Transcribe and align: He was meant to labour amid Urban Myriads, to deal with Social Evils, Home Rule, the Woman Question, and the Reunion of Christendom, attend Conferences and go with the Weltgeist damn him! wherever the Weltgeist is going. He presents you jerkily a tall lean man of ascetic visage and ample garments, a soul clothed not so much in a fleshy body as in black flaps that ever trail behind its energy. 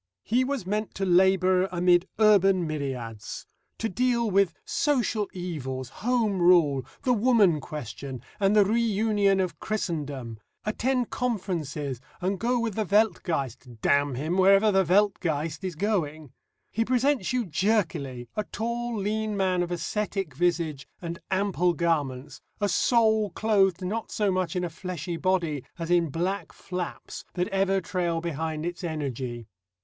He 0.23 0.43
was 0.43 0.65
meant 0.65 0.95
to 0.95 1.05
labour 1.05 1.69
amid 1.71 2.07
Urban 2.17 2.65
Myriads, 2.65 3.45
to 3.77 3.87
deal 3.87 4.31
with 4.31 4.55
Social 4.65 5.29
Evils, 5.31 5.89
Home 6.01 6.41
Rule, 6.41 6.83
the 7.03 7.13
Woman 7.13 7.59
Question, 7.61 8.23
and 8.39 8.55
the 8.55 8.65
Reunion 8.65 9.39
of 9.39 9.59
Christendom, 9.59 10.39
attend 10.65 11.11
Conferences 11.11 12.01
and 12.19 12.39
go 12.39 12.59
with 12.59 12.73
the 12.73 12.83
Weltgeist 12.85 13.79
damn 13.83 14.15
him! 14.15 14.39
wherever 14.39 14.71
the 14.71 14.83
Weltgeist 14.83 15.63
is 15.63 15.75
going. 15.75 16.31
He 16.71 16.83
presents 16.83 17.31
you 17.31 17.45
jerkily 17.45 18.27
a 18.35 18.45
tall 18.45 18.97
lean 18.97 19.37
man 19.37 19.61
of 19.61 19.69
ascetic 19.71 20.33
visage 20.35 20.87
and 20.99 21.19
ample 21.29 21.73
garments, 21.73 22.41
a 22.59 22.69
soul 22.69 23.29
clothed 23.29 23.85
not 23.85 24.09
so 24.11 24.31
much 24.31 24.55
in 24.55 24.63
a 24.63 24.69
fleshy 24.71 25.17
body 25.17 25.63
as 25.77 25.91
in 25.91 26.09
black 26.09 26.53
flaps 26.53 27.23
that 27.35 27.47
ever 27.49 27.79
trail 27.79 28.19
behind 28.19 28.65
its 28.65 28.83
energy. 28.83 29.45